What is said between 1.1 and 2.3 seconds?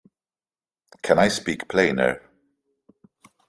I speak plainer?